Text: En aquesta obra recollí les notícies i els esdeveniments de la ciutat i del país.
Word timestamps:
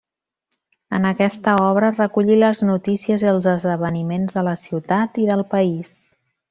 En 0.97 1.05
aquesta 1.09 1.53
obra 1.65 1.91
recollí 1.99 2.39
les 2.45 2.63
notícies 2.71 3.27
i 3.27 3.31
els 3.35 3.49
esdeveniments 3.55 4.39
de 4.41 4.49
la 4.51 4.59
ciutat 4.67 5.25
i 5.27 5.33
del 5.35 5.47
país. 5.57 5.99